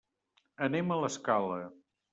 Anem 0.69 0.89
a 0.89 0.99
l'Escala. 1.05 1.63